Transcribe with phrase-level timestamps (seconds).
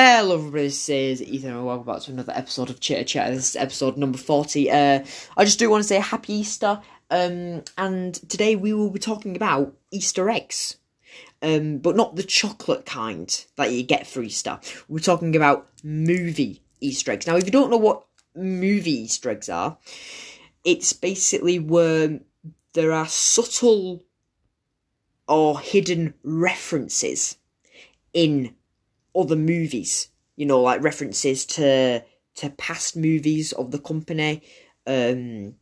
[0.00, 0.62] Hello, everybody.
[0.62, 3.34] This is Ethan, and welcome back to another episode of Chitter Chat.
[3.34, 4.70] This is episode number 40.
[4.70, 5.04] Uh,
[5.36, 9.34] I just do want to say Happy Easter, um, and today we will be talking
[9.34, 10.76] about Easter eggs.
[11.42, 14.60] Um, but not the chocolate kind that you get for Easter.
[14.86, 17.26] We're talking about movie Easter eggs.
[17.26, 18.06] Now, if you don't know what
[18.36, 19.78] movie Easter eggs are,
[20.62, 22.20] it's basically where
[22.74, 24.04] there are subtle
[25.26, 27.36] or hidden references
[28.14, 28.54] in
[29.18, 30.08] other movies.
[30.36, 32.04] You know, like references to
[32.36, 34.42] to past movies of the company.
[34.86, 35.56] Um,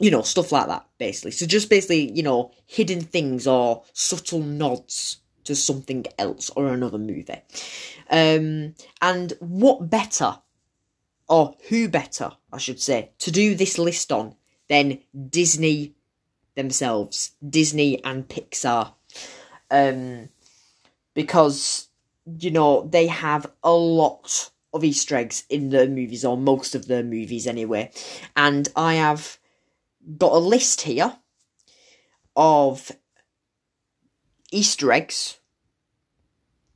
[0.00, 1.30] you know, stuff like that, basically.
[1.30, 6.98] So just basically, you know, hidden things or subtle nods to something else or another
[6.98, 7.42] movie.
[8.08, 10.38] Um, and what better,
[11.28, 14.36] or who better, I should say, to do this list on
[14.68, 15.94] than Disney
[16.54, 18.94] themselves, Disney and Pixar.
[19.70, 20.30] Um,
[21.12, 21.88] because,
[22.38, 26.86] you know, they have a lot of Easter eggs in their movies, or most of
[26.86, 27.90] their movies anyway.
[28.36, 29.38] And I have
[30.16, 31.16] got a list here
[32.36, 32.92] of
[34.52, 35.38] Easter eggs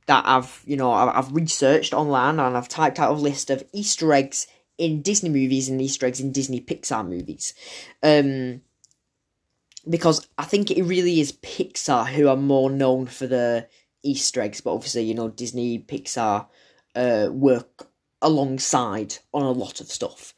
[0.07, 4.13] that I've, you know, I've researched online and I've typed out a list of Easter
[4.13, 7.53] eggs in Disney movies and Easter eggs in Disney Pixar movies.
[8.03, 8.61] Um,
[9.89, 13.67] because I think it really is Pixar who are more known for the
[14.05, 16.47] Easter eggs, but obviously, you know, Disney, Pixar
[16.95, 17.89] uh, work
[18.21, 20.33] alongside on a lot of stuff.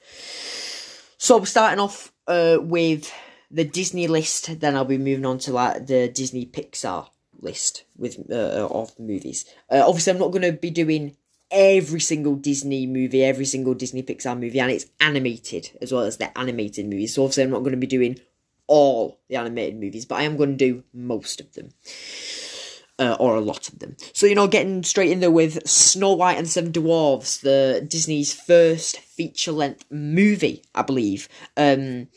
[1.18, 3.12] So starting off uh, with
[3.52, 8.20] the Disney list, then I'll be moving on to like the Disney Pixar list with
[8.32, 9.46] uh, of movies.
[9.70, 11.16] Uh, obviously, I'm not going to be doing
[11.50, 16.18] every single Disney movie, every single Disney Pixar movie, and it's animated as well as
[16.18, 17.14] the animated movies.
[17.14, 18.20] So obviously, I'm not going to be doing
[18.68, 21.70] all the animated movies, but I am going to do most of them.
[23.00, 23.96] Uh, or a lot of them.
[24.12, 27.86] So, you know, getting straight in there with Snow White and the Seven Dwarfs, the
[27.88, 31.30] Disney's first feature length movie, I believe.
[31.56, 32.08] Um,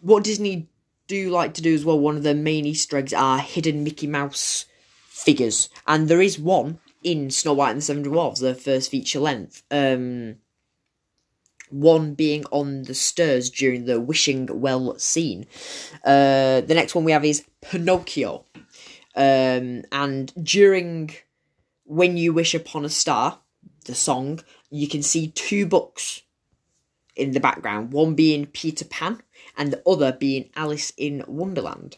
[0.00, 0.68] what Disney
[1.08, 4.06] do like to do as well, one of the main Easter eggs are hidden Mickey
[4.06, 4.66] Mouse
[5.08, 5.68] figures.
[5.88, 9.64] And there is one in Snow White and the Seven Dwarfs, the first feature length.
[9.70, 10.36] Um,
[11.70, 15.46] one being on the stairs during the wishing well scene.
[16.04, 18.44] Uh, the next one we have is Pinocchio.
[19.18, 21.10] Um, and during
[21.84, 23.40] When You Wish Upon a Star,
[23.84, 24.40] the song,
[24.70, 26.22] you can see two books
[27.16, 29.20] in the background, one being Peter Pan
[29.56, 31.96] and the other being Alice in Wonderland.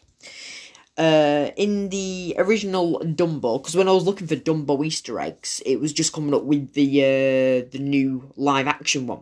[0.97, 5.79] Uh, in the original Dumbo, because when I was looking for Dumbo Easter eggs, it
[5.79, 9.21] was just coming up with the uh, the new live action one.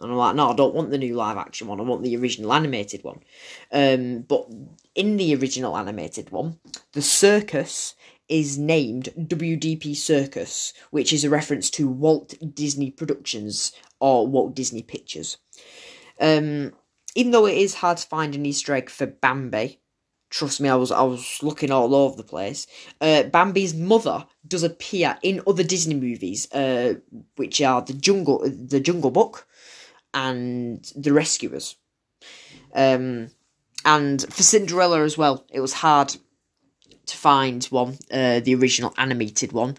[0.00, 1.80] And I'm like, no, I don't want the new live action one.
[1.80, 3.20] I want the original animated one.
[3.70, 4.48] Um, but
[4.94, 6.58] in the original animated one,
[6.92, 7.94] the circus
[8.28, 14.82] is named WDP Circus, which is a reference to Walt Disney Productions or Walt Disney
[14.82, 15.36] Pictures.
[16.20, 16.72] Um,
[17.14, 19.80] even though it is hard to find an Easter egg for Bambi,
[20.30, 22.66] trust me, I was I was looking all over the place.
[23.00, 26.94] Uh, Bambi's mother does appear in other Disney movies, uh,
[27.36, 29.46] which are the Jungle, the Jungle Book,
[30.14, 31.76] and The Rescuers.
[32.74, 33.30] Um,
[33.84, 36.16] and for Cinderella as well, it was hard
[37.06, 39.76] to find one, uh, the original animated one.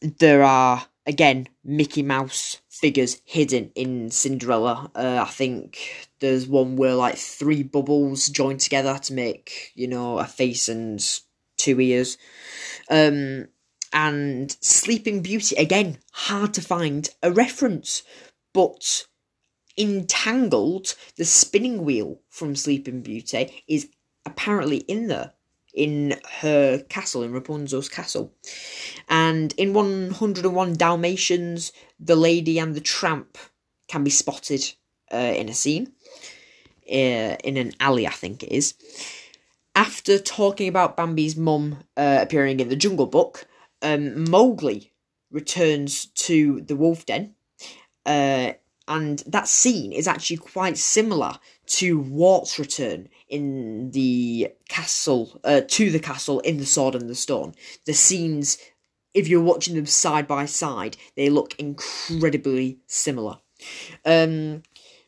[0.00, 4.90] There are, again, Mickey Mouse figures hidden in Cinderella.
[4.94, 10.18] Uh, I think there's one where like three bubbles join together to make, you know,
[10.18, 11.04] a face and
[11.56, 12.18] two ears.
[12.90, 13.48] Um,
[13.92, 18.02] and Sleeping Beauty, again, hard to find a reference
[18.52, 19.06] but
[19.76, 23.88] in Tangled the spinning wheel from Sleeping Beauty is
[24.26, 25.32] apparently in there
[25.72, 28.34] in her castle in Rapunzel's castle.
[29.08, 33.38] And in 101 Dalmatians the lady and the tramp
[33.86, 34.64] can be spotted
[35.12, 35.92] uh, in a scene
[36.90, 38.74] uh, in an alley I think it is.
[39.74, 43.46] After talking about Bambi's mum uh, appearing in the Jungle Book
[43.80, 44.92] um, Mowgli
[45.30, 47.36] returns to the wolf den
[48.08, 48.54] uh,
[48.88, 55.90] and that scene is actually quite similar to Wart's return in the castle, uh, to
[55.90, 57.54] the castle in The Sword and the Stone.
[57.84, 58.56] The scenes,
[59.12, 63.40] if you're watching them side by side, they look incredibly similar.
[64.06, 64.62] Um,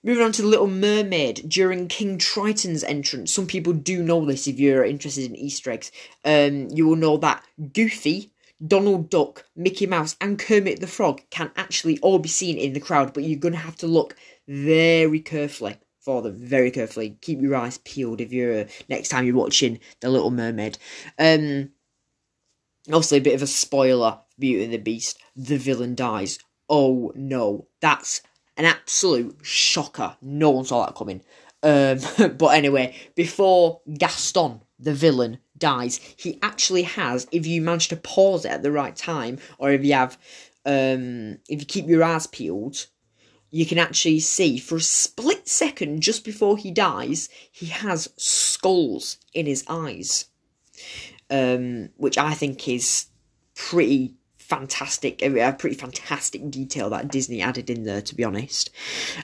[0.05, 4.46] moving on to The Little Mermaid, during King Triton's entrance, some people do know this
[4.46, 5.91] if you're interested in Easter eggs.
[6.23, 7.43] Um, you will know that
[7.73, 8.31] Goofy
[8.64, 12.80] Donald Duck, Mickey Mouse, and Kermit the Frog can actually all be seen in the
[12.80, 14.16] crowd, but you're going to have to look
[14.46, 17.18] very carefully for them, very carefully.
[17.22, 20.78] Keep your eyes peeled if you're next time you're watching The Little Mermaid.
[21.18, 21.70] Um,
[22.88, 25.18] Obviously, a bit of a spoiler Beauty and the Beast.
[25.36, 26.38] The villain dies.
[26.68, 28.22] Oh no, that's
[28.56, 30.16] an absolute shocker.
[30.22, 31.22] No one saw that coming.
[31.62, 31.98] Um,
[32.36, 38.44] but anyway, before Gaston, the villain, dies, he actually has, if you manage to pause
[38.44, 40.18] it at the right time, or if you have,
[40.66, 42.86] um, if you keep your eyes peeled,
[43.50, 49.18] you can actually see for a split second just before he dies, he has skulls
[49.34, 50.26] in his eyes,
[51.30, 53.06] um, which I think is
[53.54, 58.70] pretty fantastic, a pretty fantastic detail that Disney added in there, to be honest.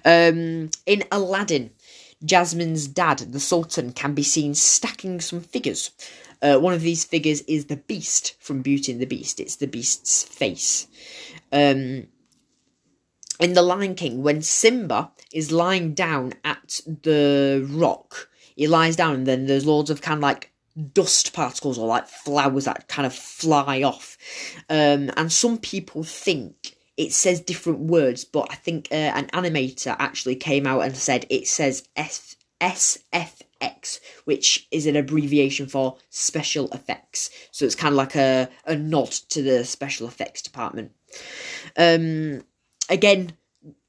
[0.04, 1.70] Um, in Aladdin,
[2.24, 5.90] Jasmine's dad, the Sultan, can be seen stacking some figures.
[6.42, 9.40] Uh, one of these figures is the Beast from Beauty and the Beast.
[9.40, 10.86] It's the Beast's face.
[11.52, 12.08] Um,
[13.38, 19.14] in The Lion King, when Simba is lying down at the rock, he lies down
[19.14, 20.52] and then there's loads of kind of like
[20.92, 24.16] dust particles or like flowers that kind of fly off.
[24.68, 29.96] Um, and some people think it says different words, but I think uh, an animator
[29.98, 32.36] actually came out and said it says F-
[33.60, 37.30] SFX, which is an abbreviation for special effects.
[37.50, 40.92] So it's kind of like a, a nod to the special effects department.
[41.76, 42.44] Um,
[42.88, 43.32] again,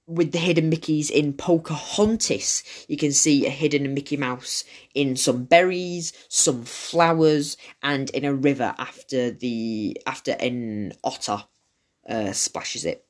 [0.08, 5.44] with the hidden Mickeys in Pocahontas, you can see a hidden Mickey Mouse in some
[5.44, 11.44] berries, some flowers, and in a river after the after an otter
[12.08, 13.06] uh, splashes it.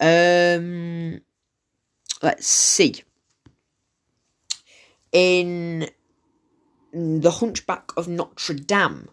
[0.00, 1.20] Um,
[2.20, 3.04] let's see.
[5.12, 5.90] In
[6.92, 9.08] the Hunchback of Notre Dame,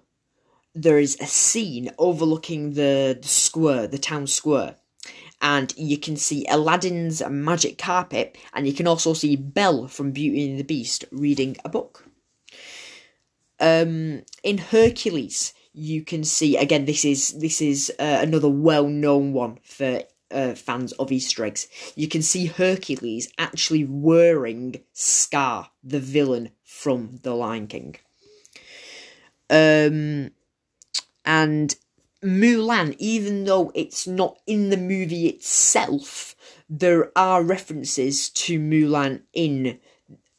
[0.73, 4.75] there is a scene overlooking the, the square, the town square
[5.41, 10.49] and you can see Aladdin's magic carpet, and you can also see Belle from Beauty
[10.49, 12.05] and the Beast reading a book.
[13.59, 16.85] Um, in Hercules, you can see again.
[16.85, 21.67] This is this is uh, another well-known one for uh, fans of Easter eggs.
[21.95, 27.95] You can see Hercules actually wearing Scar, the villain from The Lion King.
[29.49, 30.31] Um,
[31.25, 31.75] and
[32.23, 36.35] Mulan, even though it's not in the movie itself,
[36.69, 39.79] there are references to Mulan in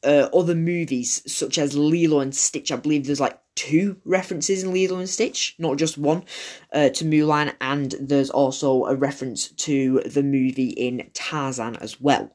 [0.04, 2.70] uh, other movies, such as Lilo and Stitch.
[2.70, 6.24] I believe there's like two references in Lilo and Stitch, not just one,
[6.72, 12.34] uh, to Mulan, and there's also a reference to the movie in Tarzan as well.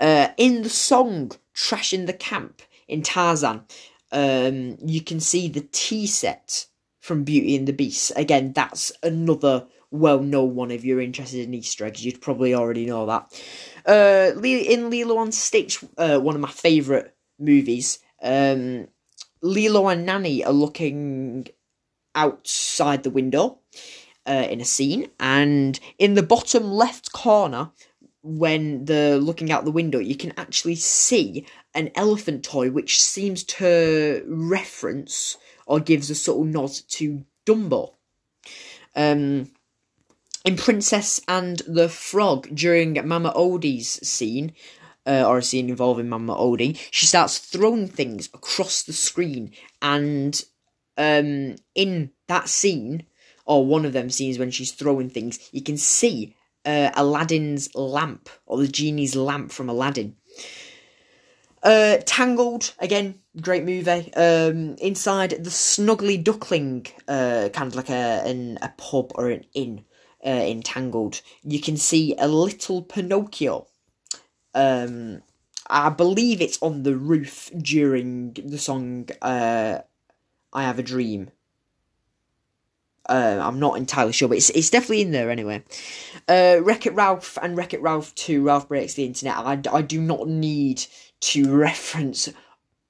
[0.00, 3.62] Uh, in the song Trash in the Camp in Tarzan,
[4.12, 6.66] um, you can see the tea set
[7.00, 8.12] from Beauty and the Beast.
[8.14, 12.04] Again, that's another well known one if you're interested in Easter eggs.
[12.04, 13.42] You'd probably already know that.
[13.84, 18.86] Uh, in Lilo and Stitch, uh, one of my favourite movies, um,
[19.44, 21.46] Lilo and Nani are looking
[22.14, 23.58] outside the window
[24.26, 27.70] uh, in a scene, and in the bottom left corner,
[28.22, 33.44] when they're looking out the window, you can actually see an elephant toy which seems
[33.44, 35.36] to reference
[35.66, 37.92] or gives a subtle nod to Dumbo.
[38.96, 39.50] Um,
[40.46, 44.52] in Princess and the Frog, during Mama Odie's scene,
[45.06, 49.52] uh, or a scene involving Mama Odie, she starts throwing things across the screen,
[49.82, 50.42] and
[50.96, 53.04] um, in that scene,
[53.44, 56.34] or one of them scenes when she's throwing things, you can see
[56.64, 60.16] uh, Aladdin's lamp, or the genie's lamp from Aladdin.
[61.62, 64.12] Uh, Tangled, again, great movie.
[64.14, 69.46] Um, inside the Snuggly Duckling, uh, kind of like a in a pub or an
[69.54, 69.84] inn,
[70.24, 73.66] uh, in Tangled, you can see a little Pinocchio.
[74.54, 75.22] Um,
[75.68, 79.78] I believe it's on the roof during the song uh,
[80.52, 81.30] "I Have a Dream."
[83.06, 85.62] Uh, I'm not entirely sure, but it's it's definitely in there anyway.
[86.26, 89.36] Uh, Wreck It Ralph and Wreck It Ralph 2, Ralph Breaks the Internet.
[89.36, 90.86] I, I do not need
[91.20, 92.30] to reference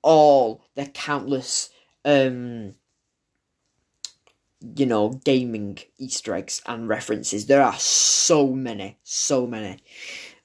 [0.02, 1.70] all the countless,
[2.04, 2.74] um,
[4.76, 7.46] you know, gaming Easter eggs and references.
[7.46, 9.78] There are so many, so many.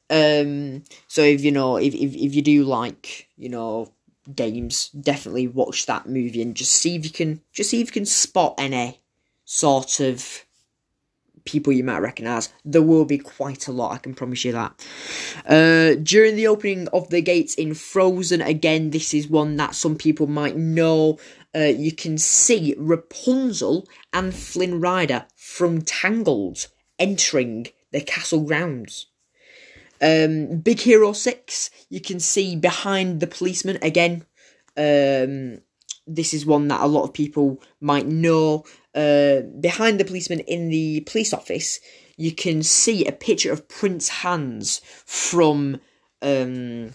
[0.09, 3.93] Um, so if you know, if, if if you do like, you know,
[4.35, 7.93] games, definitely watch that movie and just see if you can, just see if you
[7.93, 9.01] can spot any
[9.45, 10.45] sort of
[11.45, 12.49] people you might recognise.
[12.63, 14.85] There will be quite a lot, I can promise you that.
[15.45, 19.95] Uh, during the opening of the gates in Frozen, again, this is one that some
[19.95, 21.17] people might know.
[21.55, 26.67] Uh, you can see Rapunzel and Flynn Rider from Tangled
[26.99, 29.07] entering the castle grounds.
[30.01, 34.25] Um, Big Hero 6, you can see behind the policeman again.
[34.77, 35.61] Um,
[36.07, 38.65] this is one that a lot of people might know.
[38.95, 41.79] uh, behind the policeman in the police office,
[42.17, 45.79] you can see a picture of Prince Hans from
[46.21, 46.93] um,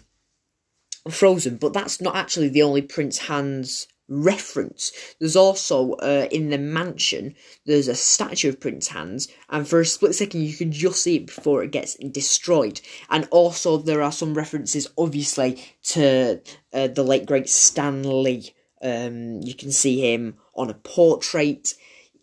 [1.08, 4.92] Frozen, but that's not actually the only Prince Hans reference.
[5.18, 7.34] There's also uh, in the mansion
[7.64, 11.16] there's a statue of Prince Hans, and for a split second you can just see
[11.16, 12.80] it before it gets destroyed.
[13.10, 16.40] And also there are some references, obviously, to
[16.72, 18.54] uh, the late great Stan Lee.
[18.82, 21.74] Um, you can see him on a portrait,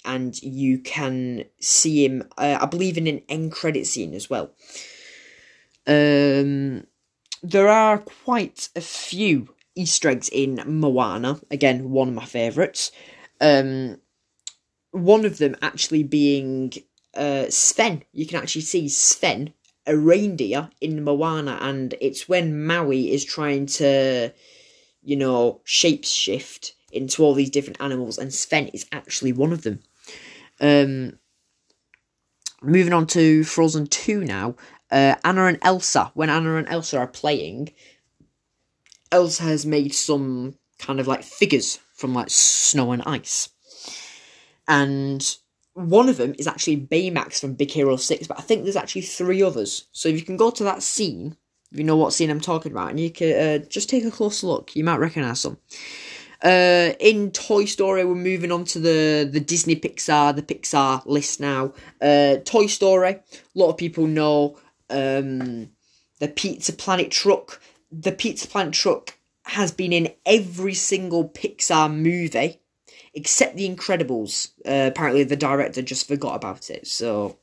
[0.05, 4.51] and you can see him, uh, I believe, in an end credit scene as well.
[5.88, 6.85] Um,
[7.41, 11.40] there are quite a few Easter eggs in Moana.
[11.50, 12.92] Again, one of my favourites.
[13.40, 14.00] Um,
[14.92, 16.74] one of them actually being
[17.16, 18.04] uh, Sven.
[18.12, 19.54] You can actually see Sven,
[19.86, 24.32] a reindeer in Moana, and it's when Maui is trying to,
[25.01, 29.80] you know, shapeshift into all these different animals, and Sven is actually one of them.
[30.60, 31.20] Um,
[32.62, 34.56] moving on to Frozen 2 now.
[34.92, 36.12] Uh, Anna and Elsa.
[36.13, 37.72] When Anna and Elsa are playing,
[39.12, 43.50] Elsa has made some kind of like figures from like snow and ice.
[44.68, 45.36] And
[45.74, 49.01] one of them is actually Baymax from Big Hero 6, but I think there's actually
[49.01, 49.88] three others.
[49.91, 51.38] So if you can go to that scene,
[51.72, 54.12] if you know what scene I'm talking about, and you can uh, just take a
[54.12, 55.58] close look, you might recognise them.
[56.44, 61.39] Uh, in Toy Story, we're moving on to the, the Disney Pixar, the Pixar list
[61.39, 61.74] now.
[62.01, 64.58] Uh, Toy Story, a lot of people know
[64.89, 65.70] um,
[66.20, 72.62] the Pizza Planet truck the Pizza Planet truck has been in every single Pixar movie
[73.13, 74.51] except The Incredibles.
[74.65, 76.88] Uh, apparently, the director just forgot about it.
[76.88, 77.38] So,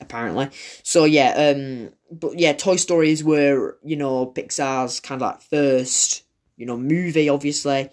[0.00, 0.48] apparently,
[0.82, 1.52] so yeah.
[1.54, 6.24] Um, but yeah, Toy Story is where you know Pixar's kind of like first,
[6.56, 7.28] you know, movie.
[7.28, 7.90] Obviously,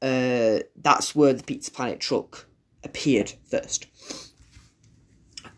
[0.00, 2.46] uh, that's where the Pizza Planet truck
[2.84, 3.86] appeared first.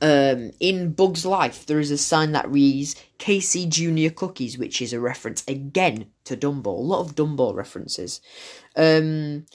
[0.00, 4.92] Um, in Bug's Life, there is a sign that reads Casey Junior Cookies, which is
[4.92, 6.66] a reference again to Dumbo.
[6.66, 8.20] A lot of Dumbo references.
[8.76, 9.46] Um,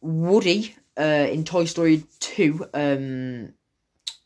[0.00, 3.54] Woody uh, in Toy Story 2, um,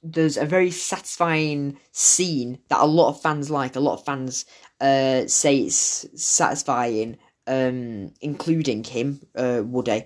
[0.02, 3.75] there's a very satisfying scene that a lot of fans like.
[3.75, 4.45] A lot of fans
[4.81, 10.05] uh, say it's satisfying, um, including him, uh, Woody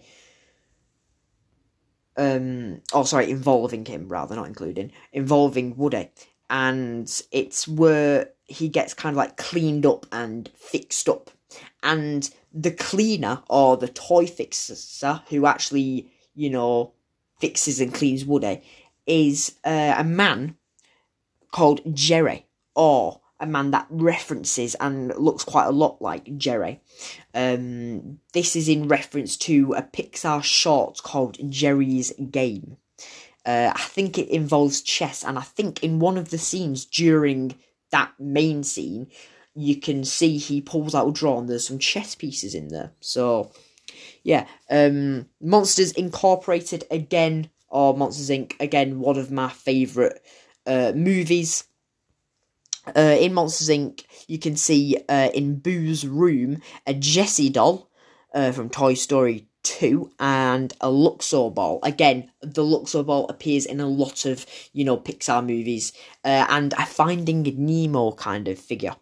[2.16, 6.10] um oh sorry involving him rather not including involving woody.
[6.50, 11.30] And it's where he gets kind of like cleaned up and fixed up.
[11.82, 16.92] And the cleaner or the toy fixer who actually you know
[17.40, 18.62] fixes and cleans woody
[19.06, 20.56] is uh, a man
[21.50, 26.80] called Geri or a man that references and looks quite a lot like Geri.
[27.34, 32.76] Um, this is in reference to a Pixar short called Geri's Game.
[33.44, 37.56] Uh, I think it involves chess, and I think in one of the scenes during
[37.90, 39.08] that main scene,
[39.54, 42.92] you can see he pulls out a drawer and there's some chess pieces in there.
[43.00, 43.50] So,
[44.22, 48.54] yeah, um, Monsters Incorporated again, or Monsters Inc.
[48.60, 50.20] again, one of my favourite
[50.64, 51.64] uh, movies.
[52.86, 57.88] Uh, in Monsters Inc., you can see uh, in Boo's room a Jessie doll
[58.34, 61.78] uh, from Toy Story 2 and a Luxo ball.
[61.82, 65.92] Again, the Luxo ball appears in a lot of, you know, Pixar movies
[66.24, 68.96] uh, and a Finding Nemo kind of figure.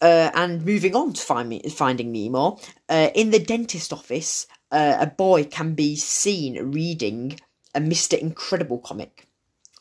[0.00, 2.58] Uh, and moving on to find Finding Nemo,
[2.88, 7.38] uh, in the dentist office, a boy can be seen reading
[7.74, 8.18] a Mr.
[8.18, 9.25] Incredible comic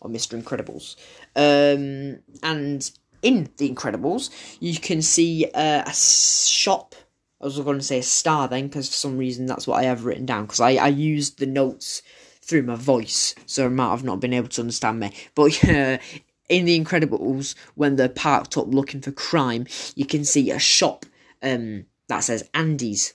[0.01, 0.41] or Mr.
[0.41, 0.95] Incredibles.
[1.35, 2.89] Um, and
[3.21, 6.95] in The Incredibles, you can see uh, a shop.
[7.41, 9.83] I was going to say a star then, because for some reason that's what I
[9.83, 12.01] have written down, because I, I used the notes
[12.41, 15.11] through my voice, so I might have not been able to understand me.
[15.33, 15.97] But uh,
[16.49, 21.05] in The Incredibles, when they're parked up looking for crime, you can see a shop
[21.41, 23.13] um, that says Andy's.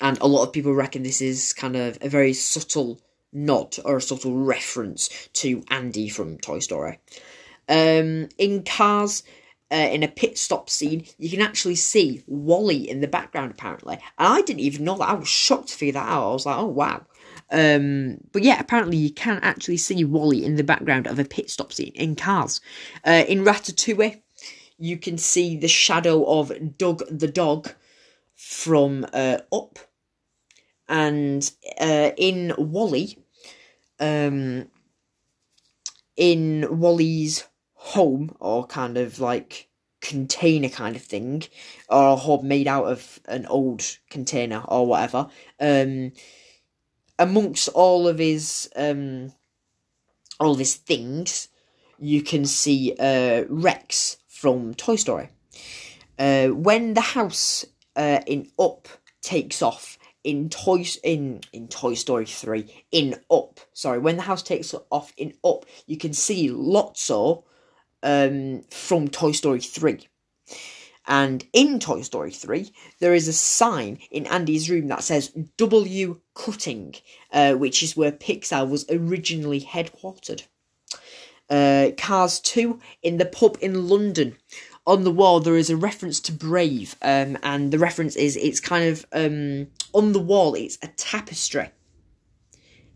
[0.00, 3.00] And a lot of people reckon this is kind of a very subtle
[3.32, 6.98] nod or a subtle reference to Andy from Toy Story.
[7.68, 9.22] Um, in Cars,
[9.72, 13.94] uh, in a pit stop scene, you can actually see WALL-E in the background, apparently.
[14.18, 15.08] And I didn't even know that.
[15.08, 16.28] I was shocked to figure that out.
[16.28, 17.06] I was like, oh, wow.
[17.50, 21.50] Um, but yeah, apparently you can actually see WALL-E in the background of a pit
[21.50, 22.60] stop scene in Cars.
[23.06, 24.20] Uh, in Ratatouille,
[24.78, 27.70] you can see the shadow of Dug the dog
[28.34, 29.78] from uh, Up.
[30.92, 33.16] And uh, in WALL-E,
[33.98, 34.68] um,
[36.16, 39.70] in WALL-E's home or kind of like
[40.02, 41.44] container kind of thing,
[41.88, 45.28] or a home made out of an old container or whatever.
[45.58, 46.12] Um,
[47.18, 49.32] amongst all of his um,
[50.38, 51.48] all of his things,
[51.98, 55.30] you can see uh, Rex from Toy Story.
[56.18, 57.64] Uh, when the house
[57.96, 58.88] uh, in Up
[59.22, 64.42] takes off in Toy in in Toy Story three in Up, sorry, when the house
[64.42, 67.44] takes off in Up, you can see Lotso
[68.02, 70.08] um, from Toy Story three.
[71.06, 76.20] And in Toy Story 3, there is a sign in Andy's room that says W
[76.34, 76.94] Cutting,
[77.32, 80.44] uh, which is where Pixar was originally headquartered.
[81.50, 84.36] Uh, Cars 2, in the pub in London.
[84.84, 88.58] On the wall, there is a reference to Brave, um, and the reference is it's
[88.58, 91.70] kind of um, on the wall, it's a tapestry.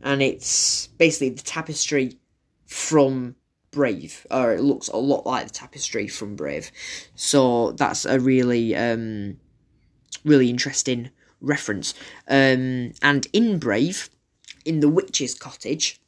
[0.03, 2.19] And it's basically the tapestry
[2.67, 3.37] from
[3.71, 6.73] Brave, or it looks a lot like the tapestry from Brave.
[7.15, 9.39] So that's a really, um,
[10.25, 11.95] really interesting reference.
[12.29, 14.11] Um, and in Brave,
[14.65, 16.01] in the witch's cottage,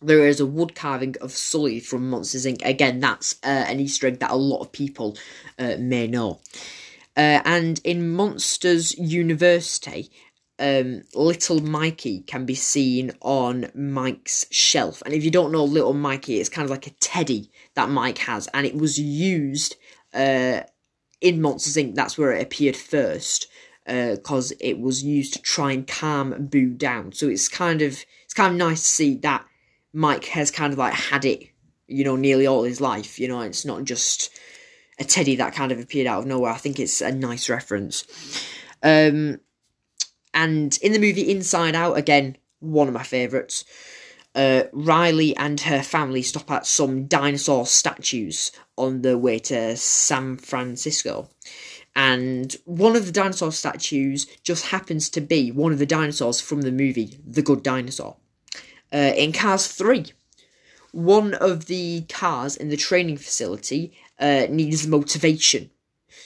[0.00, 2.64] there is a wood carving of Sully from Monsters Inc.
[2.64, 5.16] Again, that's uh, an Easter egg that a lot of people
[5.58, 6.40] uh, may know.
[7.16, 10.08] Uh, and in Monsters University,
[10.60, 15.02] um, little Mikey can be seen on Mike's shelf.
[15.04, 18.18] And if you don't know little Mikey, it's kind of like a teddy that Mike
[18.18, 19.76] has, and it was used
[20.14, 20.60] uh,
[21.20, 21.94] in Monsters Inc.
[21.96, 23.48] That's where it appeared first,
[23.84, 27.12] because uh, it was used to try and calm Boo down.
[27.12, 29.44] So it's kind of it's kind of nice to see that
[29.98, 31.48] Mike has kind of like had it,
[31.88, 33.18] you know, nearly all his life.
[33.18, 34.30] You know, it's not just
[35.00, 36.52] a teddy that kind of appeared out of nowhere.
[36.52, 38.04] I think it's a nice reference.
[38.80, 39.40] Um,
[40.32, 43.64] and in the movie Inside Out, again, one of my favourites,
[44.36, 50.36] uh, Riley and her family stop at some dinosaur statues on the way to San
[50.36, 51.28] Francisco.
[51.96, 56.60] And one of the dinosaur statues just happens to be one of the dinosaurs from
[56.60, 58.16] the movie The Good Dinosaur.
[58.92, 60.06] Uh, in Cars 3,
[60.92, 65.70] one of the cars in the training facility uh, needs motivation.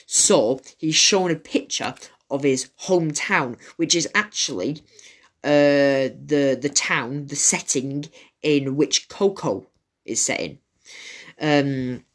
[0.05, 1.93] So he's shown a picture
[2.29, 4.81] of his hometown, which is actually
[5.43, 8.05] uh, the the town, the setting
[8.41, 9.67] in which Coco
[10.05, 10.57] is set in.
[11.39, 12.05] Um,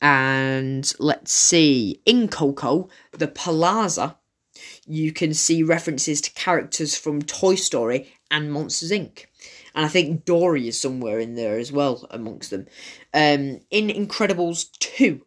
[0.00, 4.16] and let's see, in Coco, the Plaza,
[4.86, 9.26] you can see references to characters from Toy Story and Monsters Inc.
[9.74, 12.66] And I think Dory is somewhere in there as well amongst them.
[13.12, 15.20] Um, in Incredibles 2,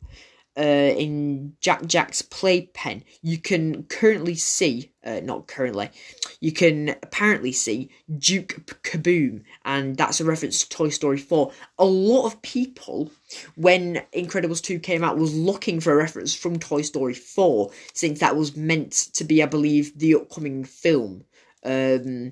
[0.57, 5.91] uh, in Jack Jack's playpen, you can currently see, uh, not currently,
[6.39, 11.51] you can apparently see Duke Kaboom, and that's a reference to Toy Story 4.
[11.77, 13.12] A lot of people,
[13.55, 18.19] when Incredibles 2 came out, was looking for a reference from Toy Story 4, since
[18.19, 21.25] that was meant to be, I believe, the upcoming film.
[21.63, 22.31] Um,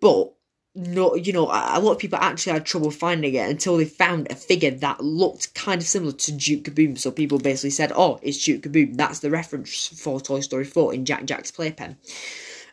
[0.00, 0.35] but
[0.76, 4.30] no, you know, a lot of people actually had trouble finding it until they found
[4.30, 6.98] a figure that looked kind of similar to Duke Kaboom.
[6.98, 10.92] So people basically said, "Oh, it's Duke Kaboom." That's the reference for Toy Story Four
[10.92, 11.96] in Jack Jack's playpen.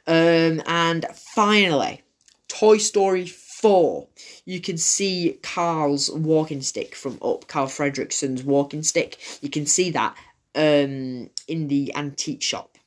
[0.06, 2.02] Um, and finally,
[2.50, 4.08] Toy Story Four.
[4.44, 7.48] You can see Carl's walking stick from up.
[7.48, 9.18] Carl Fredricksen's walking stick.
[9.42, 10.18] You can see that
[10.56, 12.78] um, in the antique shop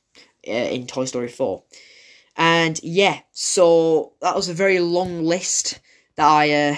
[0.47, 1.63] uh, in Toy Story Four.
[2.37, 5.79] And yeah, so that was a very long list
[6.15, 6.75] that I uh,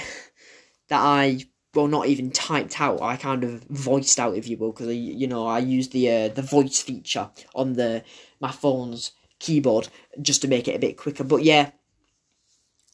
[0.87, 1.39] that I
[1.75, 3.01] well not even typed out.
[3.01, 6.27] I kind of voiced out, if you will, because you know I used the uh,
[6.29, 8.03] the voice feature on the
[8.39, 9.89] my phone's keyboard
[10.21, 11.25] just to make it a bit quicker.
[11.25, 11.71] But yeah,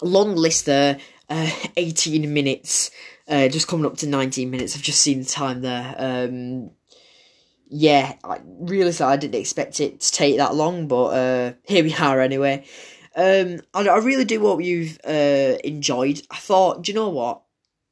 [0.01, 0.97] long list there.
[1.30, 2.91] Uh, 18 minutes,
[3.28, 4.75] uh, just coming up to 19 minutes.
[4.75, 5.95] I've just seen the time there.
[5.97, 6.69] Um,
[7.77, 11.83] yeah, I really thought I didn't expect it to take that long, but uh, here
[11.83, 12.65] we are anyway.
[13.17, 16.21] Um, I, I really do hope you've uh, enjoyed.
[16.31, 17.41] I thought, do you know what?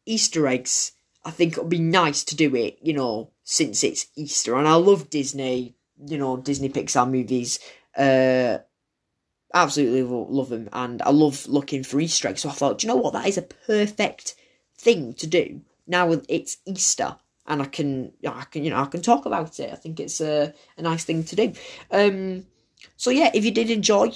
[0.05, 0.93] Easter eggs,
[1.25, 4.55] I think it would be nice to do it, you know, since it's Easter.
[4.55, 7.59] And I love Disney, you know, Disney Pixar movies.
[7.97, 8.59] Uh,
[9.53, 10.69] absolutely love them.
[10.71, 12.41] And I love looking for Easter eggs.
[12.41, 13.11] So I thought, do you know what?
[13.11, 14.35] That is a perfect
[14.77, 17.17] thing to do now it's Easter
[17.47, 19.71] and I can, I can, you know, I can talk about it.
[19.71, 21.53] I think it's a, a nice thing to do.
[21.91, 22.45] Um,
[22.95, 24.11] so yeah, if you did enjoy,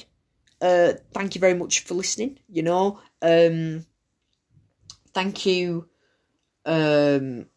[0.61, 2.39] uh, thank you very much for listening.
[2.47, 3.85] You know, um,
[5.13, 5.87] thank you.
[6.65, 7.47] Um,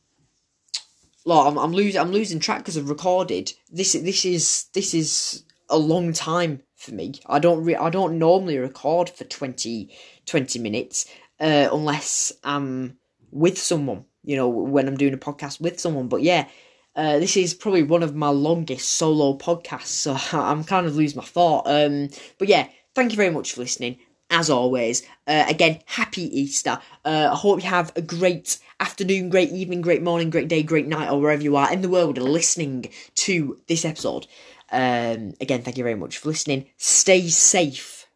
[1.25, 3.53] like I'm, I'm losing, I'm losing track because I've recorded.
[3.71, 7.15] This, this is, this is a long time for me.
[7.27, 9.95] I don't, re- I don't normally record for 20,
[10.27, 11.07] 20 minutes,
[11.39, 12.97] uh, unless I'm
[13.31, 16.09] with someone you know, when I'm doing a podcast with someone.
[16.09, 16.49] But yeah,
[16.97, 21.19] uh, this is probably one of my longest solo podcasts, so I'm kind of losing
[21.19, 21.63] my thought.
[21.67, 23.99] Um, but yeah, thank you very much for listening.
[24.33, 26.79] As always, uh, again, happy Easter.
[27.05, 30.87] Uh, I hope you have a great afternoon, great evening, great morning, great day, great
[30.87, 34.29] night, or wherever you are in the world listening to this episode.
[34.71, 36.67] Um, again, thank you very much for listening.
[36.77, 38.07] Stay safe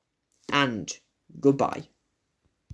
[0.53, 0.93] and
[1.41, 1.89] goodbye.